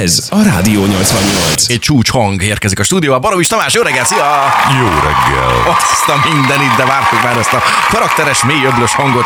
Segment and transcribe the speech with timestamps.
[0.00, 1.68] Ez a Rádió 88.
[1.68, 3.18] Egy csúcs hang érkezik a stúdióba.
[3.18, 4.52] Baromis Tamás, jó reggel, szia!
[4.78, 5.76] Jó reggel!
[5.76, 9.24] Azt a mindenit, de vártuk már ezt a karakteres, mély öblös hangot.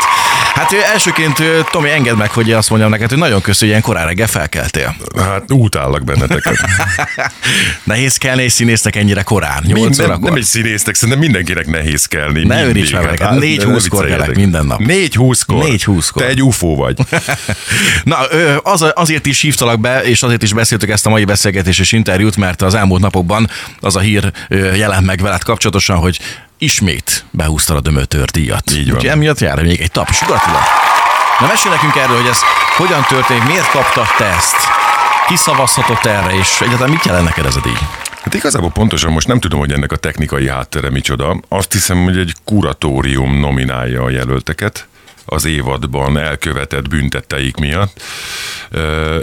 [0.55, 3.69] Hát ő elsőként, ő, Tomi, engedd meg, hogy azt mondjam neked, hogy nagyon köszönjük, hogy
[3.69, 4.97] ilyen korán reggel felkeltél.
[5.19, 6.57] Hát útállak benneteket.
[7.85, 9.63] Nehéz kelni és színésznek ennyire korán.
[9.67, 12.45] Mind, 8 nem, nem egy színésznek, szerintem mindenkinek nehéz kelni.
[12.45, 12.77] Ne mindig.
[12.77, 13.19] őríts meg.
[13.19, 14.81] Hát, 4-20-kor ne kelek minden nap.
[14.85, 15.65] 4-20-kor?
[15.65, 16.23] 4-20-kor.
[16.23, 16.99] Te egy UFO vagy.
[18.05, 18.17] Na,
[18.63, 22.37] az, azért is hívtalak be, és azért is beszéltük ezt a mai beszélgetés és interjút,
[22.37, 26.21] mert az elmúlt napokban az a hír jelent meg veled kapcsolatosan, hogy
[26.59, 28.71] ismét behúztad a Dömötör díjat.
[28.71, 28.95] Így van.
[28.95, 30.19] Úgyhogy emiatt jár még egy taps.
[30.19, 30.63] Gratulál.
[31.41, 32.39] Na mesélj nekünk erről, hogy ez
[32.77, 34.57] hogyan történt, miért kaptad te ezt?
[35.29, 37.79] Ki szavazhatott erre, és egyáltalán mit jelent neked ez a díj?
[38.23, 41.41] Hát igazából pontosan most nem tudom, hogy ennek a technikai háttere micsoda.
[41.49, 44.87] Azt hiszem, hogy egy kuratórium nominálja a jelölteket
[45.25, 48.03] az évadban elkövetett büntetteik miatt.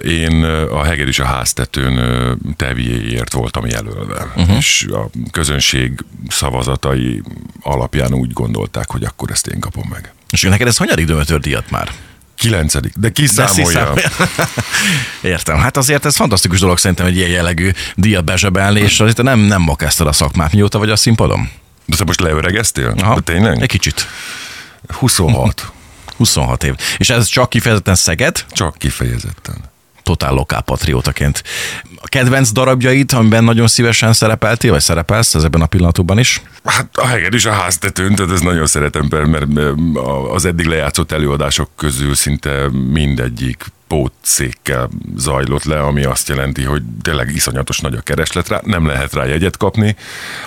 [0.04, 4.58] Én a Heged és a háztetőn ö, teviéért voltam jelölve, uh-huh.
[4.58, 5.92] és a közönség
[6.28, 7.22] szavazatai
[7.62, 10.14] alapján úgy gondolták, hogy akkor ezt én kapom meg.
[10.30, 11.92] És neked ez hanyadik Dömötör díjat már?
[12.36, 13.80] Kilencedik, de kiszámolja.
[13.80, 14.10] számolja.
[15.36, 15.58] Értem.
[15.58, 19.62] Hát azért ez fantasztikus dolog szerintem egy ilyen jellegű díjat bezsebelni, és azért nem, nem
[19.62, 20.54] ma kezdted a szakmát.
[20.54, 21.50] Mióta vagy a színpadon?
[21.86, 22.94] De te most leöregeztél?
[22.94, 23.62] De tényleg?
[23.62, 24.08] Egy kicsit.
[24.88, 25.72] 26.
[26.22, 26.76] 26 év.
[26.98, 29.56] És ez csak kifejezetten Szeged, Csak kifejezetten.
[30.04, 31.44] totál lokál patriótaként.
[31.96, 36.42] A kedvenc darabjait, amiben nagyon szívesen szerepeltél, vagy szerepelsz ezekben a pillanatokban is?
[36.64, 39.68] Hát a heged is a háztetőn, tehát ezt nagyon szeretem, mert mert
[40.34, 47.30] az eddig lejátszott előadások közül szinte mindegyik pótszékkel zajlott le, ami azt jelenti, hogy tényleg
[47.30, 49.96] iszonyatos nagy a kereslet rá, nem lehet rá jegyet kapni,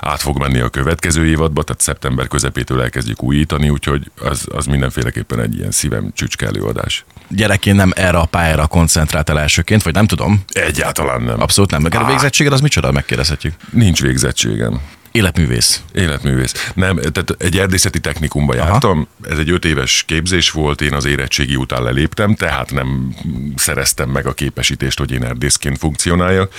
[0.01, 5.41] át fog menni a következő évadba, tehát szeptember közepétől elkezdjük újítani, úgyhogy az, az mindenféleképpen
[5.41, 7.05] egy ilyen szívem csücske előadás.
[7.29, 10.45] Gyerekként nem erre a pályára koncentráltál elsőként, vagy nem tudom?
[10.53, 11.41] Egyáltalán nem.
[11.41, 11.83] Abszolút nem.
[11.83, 13.55] Neked a végzettséged az micsoda, megkérdezhetjük.
[13.71, 14.81] Nincs végzettségem.
[15.15, 15.83] Életművész.
[15.93, 16.71] Életművész.
[16.75, 21.57] Nem, tehát egy erdészeti technikumba jártam, ez egy öt éves képzés volt, én az érettségi
[21.57, 23.15] után leléptem, tehát nem
[23.57, 26.53] szereztem meg a képesítést, hogy én erdészként funkcionáljak.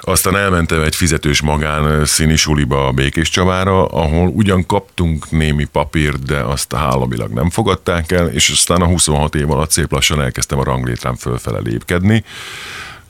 [0.00, 6.22] Aztán elmentem egy fizetős magán színi suliba a Békés Csavára, ahol ugyan kaptunk némi papírt,
[6.22, 10.58] de azt államilag nem fogadták el, és aztán a 26 év alatt szép lassan elkezdtem
[10.58, 12.24] a ranglétrán fölfele lépkedni.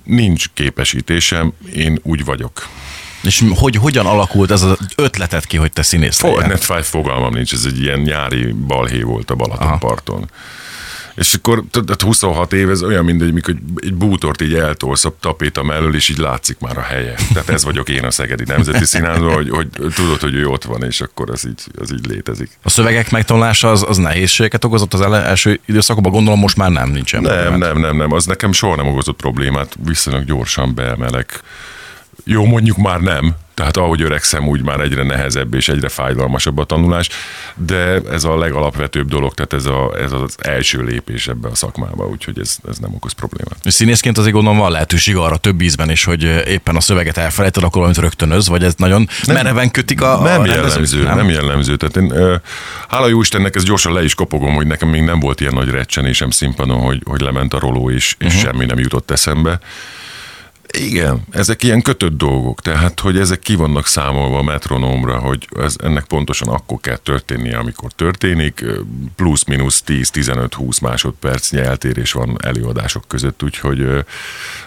[0.04, 2.68] Nincs képesítésem, én úgy vagyok.
[3.26, 6.48] És hogy, hogyan alakult ez az ötletet ki, hogy te színész Fo- legyél?
[6.48, 10.30] net five fogalmam nincs, ez egy ilyen nyári balhé volt a Balatonparton.
[11.16, 15.62] És akkor tudod, 26 év, ez olyan mindegy, mikor egy bútort így eltolsz a tapéta
[15.62, 17.14] mellől, és így látszik már a helye.
[17.32, 20.82] Tehát ez vagyok én a Szegedi Nemzeti Színházban, hogy, hogy tudod, hogy ő ott van,
[20.82, 22.50] és akkor az így, az így létezik.
[22.62, 27.22] A szövegek megtanulása az, az nehézségeket okozott az első időszakban, gondolom most már nem, nincsen.
[27.22, 27.72] Nem, problémát.
[27.72, 31.42] nem, nem, nem, az nekem soha nem okozott problémát, viszonylag gyorsan beemelek.
[32.28, 36.64] Jó, mondjuk már nem, tehát ahogy öregszem, úgy már egyre nehezebb és egyre fájdalmasabb a
[36.64, 37.08] tanulás,
[37.54, 42.06] de ez a legalapvetőbb dolog, tehát ez, a, ez az első lépés ebbe a szakmába,
[42.06, 43.58] úgyhogy ez, ez nem okoz problémát.
[43.62, 47.62] És színészként azért gondolom van lehetőség arra több ízben is, hogy éppen a szöveget elfelejted,
[47.62, 50.64] akkor valamit rögtönöz, vagy ez nagyon nem, mereven kötik a, a nem rendezők?
[50.64, 51.16] jellemző, nem?
[51.16, 51.76] nem jellemző.
[51.76, 52.40] Tehát én,
[52.88, 55.70] hála jó Istennek, ez gyorsan le is kopogom, hogy nekem még nem volt ilyen nagy
[55.70, 58.42] recsenésem színpadon, hogy, hogy lement a roló, és, és uh-huh.
[58.42, 59.60] semmi nem jutott eszembe.
[60.78, 65.74] Igen, ezek ilyen kötött dolgok, tehát hogy ezek ki vannak számolva a metronómra, hogy ez,
[65.82, 68.64] ennek pontosan akkor kell történnie, amikor történik,
[69.16, 74.04] plusz-minusz 10-15-20 másodpercnyi eltérés van előadások között, úgyhogy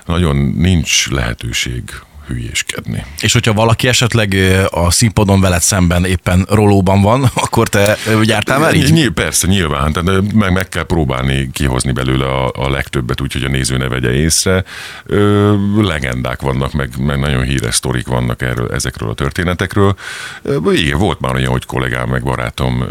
[0.06, 1.84] nagyon nincs lehetőség
[2.30, 3.06] hülyéskedni.
[3.22, 4.36] És hogyha valaki esetleg
[4.70, 8.92] a színpadon veled szemben éppen rolóban van, akkor te jártál már így?
[8.92, 13.50] Nyilv, persze, nyilván, tehát meg, meg kell próbálni kihozni belőle a, a legtöbbet, úgyhogy a
[13.50, 14.64] néző ne vegye észre.
[15.06, 19.96] Ö, legendák vannak, meg, meg nagyon híres sztorik vannak erről, ezekről a történetekről.
[20.42, 22.86] Ö, igen, volt már olyan, hogy kollégám meg barátom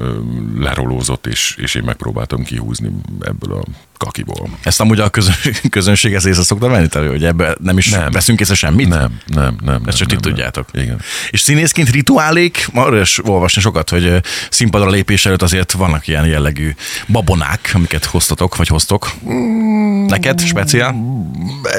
[0.58, 3.62] lerolózott, és, és én megpróbáltam kihúzni ebből a
[3.98, 4.48] kakiból.
[4.62, 5.34] Ezt amúgy a közön,
[5.70, 8.10] közönség ez észre szokta venni, tehát, hogy ebbe nem is Nem.
[8.10, 8.88] veszünk észre semmit?
[8.88, 9.82] Nem, nem, nem.
[9.86, 10.72] Ezt csak nem, ti nem, tudjátok.
[10.72, 10.82] Nem.
[10.82, 11.00] Igen.
[11.30, 14.20] És színészként rituálék, arra is olvasni sokat, hogy
[14.50, 16.74] színpadra lépés előtt azért vannak ilyen jellegű
[17.06, 19.10] babonák, amiket hoztatok, vagy hoztok.
[20.06, 20.96] Neked speciál?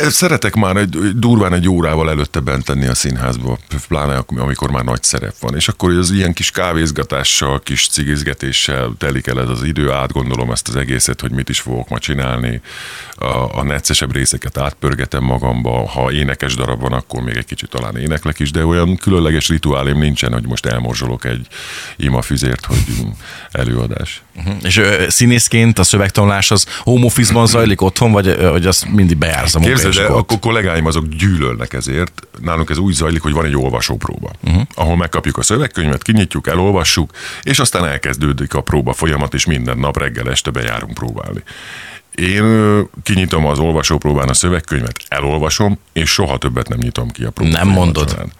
[0.09, 3.57] Szeretek már egy, durván egy órával előtte bent tenni a színházba,
[3.87, 5.55] pláne amikor már nagy szerep van.
[5.55, 10.67] És akkor az ilyen kis kávézgatással, kis cigizgetéssel telik el ez az idő, átgondolom ezt
[10.67, 12.61] az egészet, hogy mit is fogok ma csinálni,
[13.15, 17.97] a, a neccesebb részeket átpörgetem magamba, ha énekes darab van, akkor még egy kicsit talán
[17.97, 21.47] éneklek is, de olyan különleges rituálém nincsen, hogy most elmorzsolok egy
[21.97, 22.83] imafüzért, hogy
[23.51, 24.21] előadás.
[24.35, 24.55] Uh-huh.
[24.63, 29.55] És ö, színészként a szövegtanulás az home office-ban zajlik otthon, vagy, vagy azt mindig bejársz
[29.55, 32.27] a Képzeld, de akkor kollégáim azok gyűlölnek ezért.
[32.41, 34.61] Nálunk ez úgy zajlik, hogy van egy olvasópróba, uh-huh.
[34.73, 39.97] ahol megkapjuk a szövegkönyvet, kinyitjuk, elolvassuk, és aztán elkezdődik a próba folyamat, és minden nap
[39.97, 41.43] reggel este bejárunk próbálni.
[42.19, 47.53] Én kinyitom az olvasópróbán a szövegkönyvet, elolvasom, és soha többet nem nyitom ki a próbát.
[47.53, 48.09] Nem mondod.
[48.09, 48.31] Során.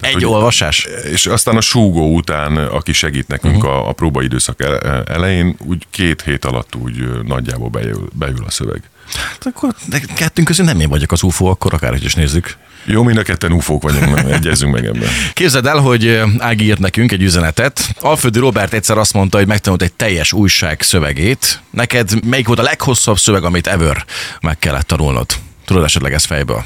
[0.00, 0.88] Egy hogy, olvasás?
[1.12, 3.70] És aztán a súgó után, aki segít nekünk uh-huh.
[3.70, 4.62] a, a próbaidőszak
[5.06, 8.82] elején, úgy két hét alatt úgy nagyjából beül, beül a szöveg.
[9.14, 9.74] Hát akkor
[10.14, 12.56] kettőnk közül nem én vagyok az UFO, akkor akár is nézzük.
[12.90, 15.08] Jó, mind a ketten ufók vagyunk, nem egyezzünk meg ebben.
[15.32, 17.94] Képzeld el, hogy Ági írt nekünk egy üzenetet.
[18.00, 21.60] Alföldi Robert egyszer azt mondta, hogy megtanult egy teljes újság szövegét.
[21.70, 24.04] Neked melyik volt a leghosszabb szöveg, amit ever
[24.40, 25.26] meg kellett tanulnod?
[25.64, 26.62] Tudod esetleg ez fejből?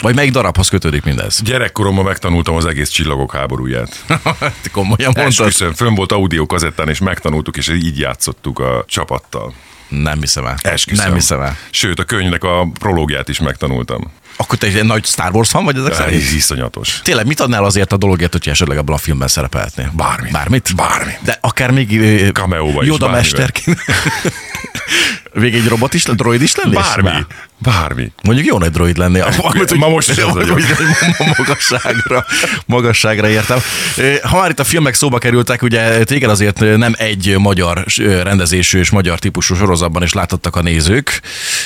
[0.00, 1.40] Vagy melyik darabhoz kötődik mindez?
[1.44, 4.04] Gyerekkoromban megtanultam az egész csillagok háborúját.
[4.72, 5.46] Komolyan mondtad?
[5.46, 9.54] Esküszöm, fönn volt audiokazettán, és megtanultuk, és így játszottuk a csapattal.
[9.88, 10.56] Nem hiszem el.
[10.62, 11.04] Esküszöm.
[11.04, 11.56] Nem hiszem el.
[11.70, 14.12] Sőt, a könyvnek a prológiát is megtanultam.
[14.36, 16.22] Akkor te egy nagy Star Wars fan vagy ezek szerint?
[16.22, 17.00] Ez iszonyatos.
[17.02, 19.92] Tényleg, mit adnál azért a dologért, hogy esetleg abban a filmben szerepelhetnél?
[19.96, 20.32] Bármit.
[20.32, 20.74] Bármit?
[20.76, 21.18] Bármit.
[21.22, 22.00] De akár még
[22.32, 23.78] Cameo Yoda mesterként.
[25.34, 26.80] Végig egy robot is, droid is lennél?
[26.80, 27.26] Bármi.
[27.58, 28.12] Bármi.
[28.22, 29.22] Mondjuk jó nagy droid lennél.
[29.38, 30.60] Akkor, ma most is az vagyok.
[31.36, 32.24] magasságra,
[32.66, 33.58] magasságra értem.
[34.22, 37.84] Ha már itt a filmek szóba kerültek, ugye téged azért nem egy magyar
[38.22, 41.20] rendezésű és magyar típusú sorozatban is láthattak a nézők,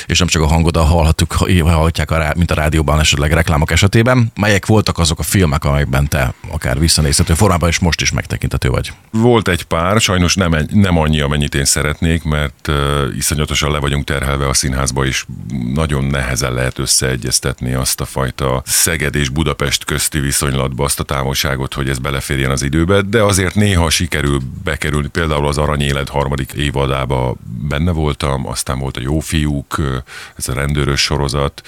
[0.05, 4.31] és nem csak a hangoddal hallhattuk, hallhatják, a, mint a rádióban esetleg reklámok esetében.
[4.35, 8.91] Melyek voltak azok a filmek, amelyekben te akár visszanézhető formában, és most is megtekintető vagy?
[9.11, 12.75] Volt egy pár, sajnos nem, nem annyi, amennyit én szeretnék, mert uh,
[13.59, 15.25] iszonyatosan le vagyunk terhelve a színházba, és
[15.73, 21.73] nagyon nehezen lehet összeegyeztetni azt a fajta Szeged és Budapest közti viszonylatba, azt a távolságot,
[21.73, 27.35] hogy ez beleférjen az időbe, de azért néha sikerül bekerülni, például az Aranyéled harmadik évadába
[27.67, 29.81] benne voltam, aztán volt a Jó fiúk,
[30.35, 31.61] ez a rendőrös sorozat,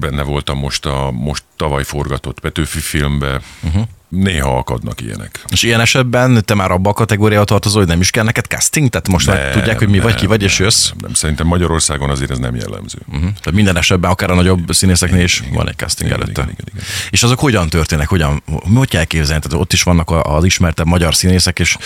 [0.00, 3.82] benne voltam most a most tavaly forgatott Petőfi filmbe, uh-huh.
[4.10, 5.44] Néha akadnak ilyenek.
[5.48, 8.88] És ilyen esetben te már abba a kategóriába tartozol, hogy nem is kell neked casting?
[8.88, 10.88] Tehát most nem, már tudják, hogy mi nem, vagy, ki vagy, és jössz?
[10.88, 12.98] Nem, nem, szerintem Magyarországon azért ez nem jellemző.
[13.06, 13.22] Uh-huh.
[13.22, 16.42] Tehát minden esetben, akár a nagyobb színészeknél is igen, van egy casting igen, előtte.
[16.42, 16.84] Igen, igen, igen.
[17.10, 18.08] És azok hogyan történnek?
[18.08, 18.42] Hogyan,
[18.74, 19.42] hogy kell képzelni?
[19.42, 21.76] Tehát ott is vannak az ismertebb magyar színészek, és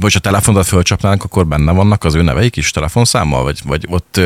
[0.00, 3.42] vagy ha telefonodat fölcsapnánk, akkor benne vannak az ő neveik is telefonszámmal?
[3.42, 4.20] Vagy, vagy ott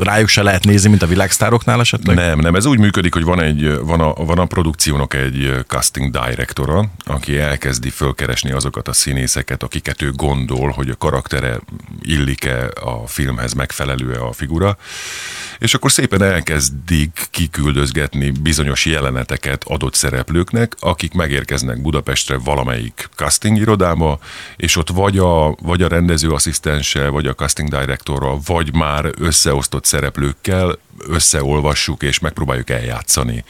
[0.00, 2.16] rájuk se lehet nézni, mint a világsztároknál esetleg?
[2.16, 2.54] Nem, nem.
[2.54, 7.38] Ez úgy működik, hogy van, egy, van, a, van a produkciónak egy casting directora, aki
[7.38, 11.60] elkezdi fölkeresni azokat a színészeket, akiket ő gondol, hogy a karaktere
[12.02, 14.76] illik-e a filmhez megfelelő-e a figura,
[15.58, 24.18] és akkor szépen elkezdik kiküldözgetni bizonyos jeleneteket adott szereplőknek, akik megérkeznek Budapestre valamelyik casting irodába,
[24.56, 30.78] és ott vagy a, vagy a rendezőasszisztense, vagy a casting directorral, vagy már összeosztott szereplőkkel
[30.98, 33.44] összeolvassuk és megpróbáljuk eljátszani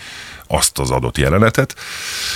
[0.48, 1.74] azt az adott jelenetet,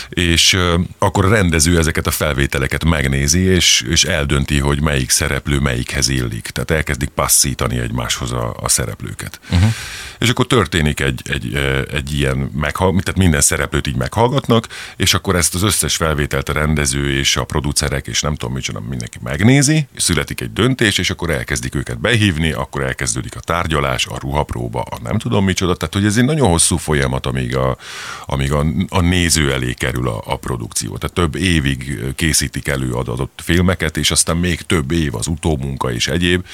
[0.09, 0.59] és
[0.99, 6.49] akkor a rendező ezeket a felvételeket megnézi, és, és eldönti, hogy melyik szereplő melyikhez illik.
[6.49, 9.41] Tehát elkezdik passzítani egymáshoz a, a szereplőket.
[9.51, 9.75] Uh-huh.
[10.19, 11.55] És akkor történik egy, egy,
[11.93, 14.67] egy ilyen meghallgatás, tehát minden szereplőt így meghallgatnak,
[14.97, 18.81] és akkor ezt az összes felvételt a rendező és a producerek, és nem tudom micsoda,
[18.81, 24.19] mindenki megnézi, születik egy döntés, és akkor elkezdik őket behívni, akkor elkezdődik a tárgyalás, a
[24.19, 25.75] ruhapróba, a nem tudom micsoda.
[25.75, 27.77] Tehát, hogy ez egy nagyon hosszú folyamat, amíg a,
[28.27, 30.97] amíg a, a néző elé kerül a, a produkció.
[30.97, 36.09] Tehát több évig készítik elő adott filmeket, és aztán még több év az utómunka és
[36.09, 36.45] egyéb.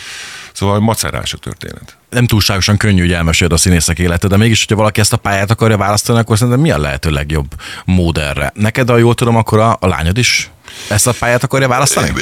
[0.53, 1.97] Szóval macerás a történet.
[2.11, 5.51] Nem túlságosan könnyű, hogy elmeséled a színészek életet, de mégis, hogyha valaki ezt a pályát
[5.51, 8.53] akarja választani, akkor szerintem mi a lehető legjobb mód erre?
[8.55, 10.51] Neked, ha jól tudom, akkor a, a lányod is
[10.89, 12.13] ezt a pályát akarja választani?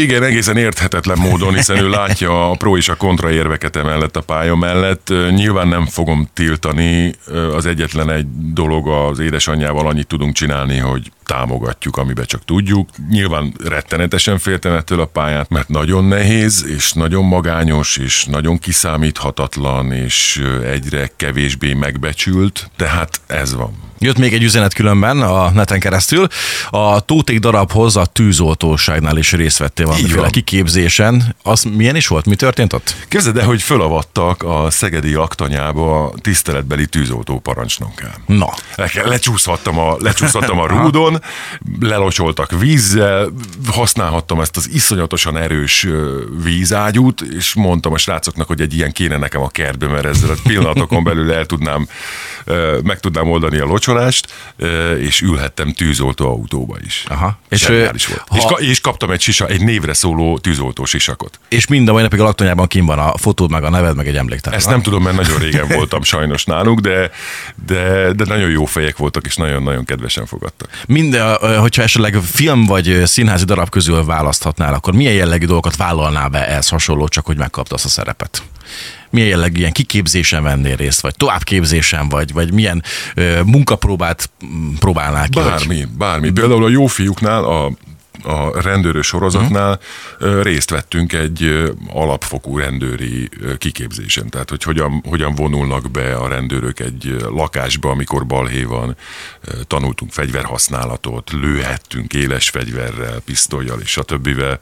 [0.00, 4.20] Igen, egészen érthetetlen módon, hiszen ő látja a pro és a kontra érveket emellett a
[4.20, 5.12] pálya mellett.
[5.30, 7.14] Nyilván nem fogom tiltani,
[7.54, 12.88] az egyetlen egy dolog az édesanyjával annyit tudunk csinálni, hogy támogatjuk, amiben csak tudjuk.
[13.10, 19.92] Nyilván rettenetesen féltem ettől a pályát, mert nagyon nehéz, és nagyon magányos, és nagyon kiszámíthatatlan,
[19.92, 23.82] és egyre kevésbé megbecsült, tehát ez van.
[24.04, 26.26] Jött még egy üzenet különben a neten keresztül.
[26.70, 31.36] A tóték darabhoz a tűzoltóságnál is részt vettél valamiféle kiképzésen.
[31.42, 32.26] Az milyen is volt?
[32.26, 32.96] Mi történt ott?
[33.08, 38.14] Képzeld el, hogy fölavattak a szegedi laktanyába a tiszteletbeli tűzoltó parancsnokám.
[38.26, 38.54] Na.
[38.74, 41.22] Le, lecsúszhattam a, lecsúszhattam a rúdon,
[41.80, 43.32] lelocsoltak vízzel,
[43.66, 45.86] használhattam ezt az iszonyatosan erős
[46.42, 50.34] vízágyút, és mondtam a srácoknak, hogy egy ilyen kéne nekem a kertbe, mert ezzel a
[50.42, 51.88] pillanatokon belül el tudnám,
[52.82, 53.92] meg tudnám oldani a locsolást,
[54.98, 57.04] és ülhettem tűzoltó autóba is.
[57.08, 57.38] Aha.
[57.48, 58.22] És, és, volt.
[58.28, 58.36] Ha...
[58.36, 61.38] és, ka- és kaptam egy, sisa, egy névre szóló tűzoltó sisakot.
[61.48, 64.08] És mind a mai napig a laktanyában kim van a fotód, meg a neved, meg
[64.08, 64.54] egy emléktár.
[64.54, 67.10] Ezt nem tudom, mert nagyon régen voltam sajnos náluk, de,
[67.66, 70.68] de, de nagyon jó fejek voltak, és nagyon-nagyon kedvesen fogadtak.
[70.86, 76.48] Minden, hogyha esetleg film vagy színházi darab közül választhatnál, akkor milyen jellegű dolgokat vállalnál be
[76.48, 78.42] ehhez hasonló, csak hogy megkapta azt a szerepet?
[79.14, 82.82] Milyen jellegű ilyen kiképzésen vennél részt, vagy továbbképzésen, vagy, vagy milyen
[83.14, 84.30] ö, munkapróbát
[84.78, 85.38] próbálnál ki?
[85.38, 85.88] Bármi, hogy...
[85.88, 86.30] bármi.
[86.30, 87.72] Például a jó fiúknál a
[88.22, 89.80] a rendőrös sorozatnál
[90.20, 90.42] uh-huh.
[90.42, 93.28] részt vettünk egy alapfokú rendőri
[93.58, 94.28] kiképzésen.
[94.28, 98.96] Tehát, hogy hogyan, hogyan vonulnak be a rendőrök egy lakásba, amikor balhé van,
[99.66, 104.60] tanultunk fegyverhasználatot, lőhettünk éles fegyverrel, pisztolyjal és többivel.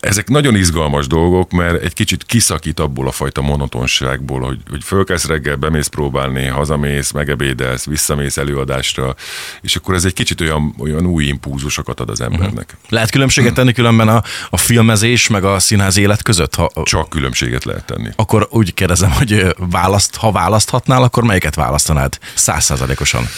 [0.00, 5.26] Ezek nagyon izgalmas dolgok, mert egy kicsit kiszakít abból a fajta monotonságból, hogy, hogy fölkelsz
[5.26, 9.14] reggel, bemész próbálni, hazamész, megebédelsz, visszamész előadásra,
[9.60, 12.52] és akkor ez egy kicsit olyan, olyan új impulzusokat ad az embernek.
[12.52, 12.75] Uh-huh.
[12.88, 16.54] Lehet különbséget tenni különben a, a filmezés meg a színház élet között?
[16.54, 18.08] Ha, Csak különbséget lehet tenni.
[18.16, 23.28] Akkor úgy kérdezem, hogy választ, ha választhatnál, akkor melyiket választanád százszázalékosan?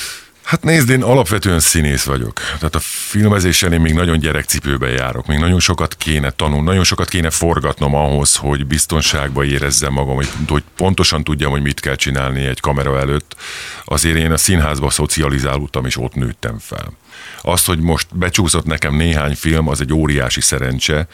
[0.49, 2.41] Hát nézd, én alapvetően színész vagyok.
[2.59, 5.27] Tehát a filmezésen én még nagyon gyerekcipőben járok.
[5.27, 10.29] Még nagyon sokat kéne tanulni, nagyon sokat kéne forgatnom ahhoz, hogy biztonságban érezzem magam, hogy,
[10.49, 13.37] hogy pontosan tudjam, hogy mit kell csinálni egy kamera előtt.
[13.85, 16.93] Azért én a színházba szocializálódtam, és ott nőttem fel.
[17.41, 21.07] Az, hogy most becsúszott nekem néhány film, az egy óriási szerencse,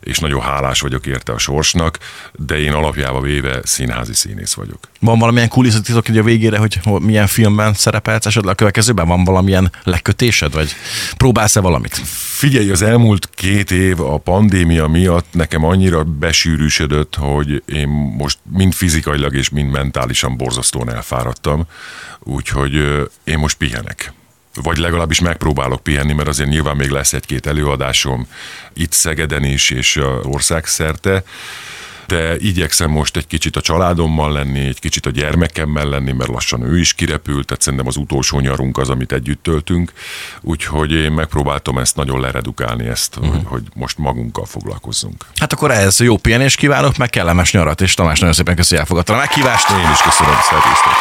[0.00, 1.98] és nagyon hálás vagyok érte a sorsnak,
[2.32, 4.78] de én alapjába véve színházi színész vagyok.
[5.00, 9.06] Van valamilyen kulisszatitok a végére, hogy milyen filmben szerepelsz esetleg a következőben?
[9.06, 10.74] Van valamilyen lekötésed, vagy
[11.16, 11.94] próbálsz-e valamit?
[12.40, 18.72] Figyelj, az elmúlt két év a pandémia miatt nekem annyira besűrűsödött, hogy én most mind
[18.72, 21.66] fizikailag és mind mentálisan borzasztóan elfáradtam,
[22.20, 22.74] úgyhogy
[23.24, 24.12] én most pihenek
[24.54, 28.26] vagy legalábbis megpróbálok pihenni, mert azért nyilván még lesz egy-két előadásom
[28.72, 31.22] itt Szegeden is, és országszerte,
[32.10, 36.62] de igyekszem most egy kicsit a családommal lenni, egy kicsit a gyermekemmel lenni, mert lassan
[36.62, 39.92] ő is kirepült, tehát szerintem az utolsó nyarunk az, amit együtt töltünk,
[40.40, 43.34] úgyhogy én megpróbáltam ezt nagyon leredukálni, ezt, uh-huh.
[43.34, 45.26] hogy, hogy most magunkkal foglalkozzunk.
[45.36, 49.12] Hát akkor ehhez jó pihenést kívánok, meg kellemes nyarat, és Tamás nagyon szépen köszi elfogadta
[49.12, 49.70] a meghívást.
[49.70, 50.92] Én is köszönöm, szervusztok!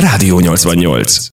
[0.00, 1.18] Rádió 88.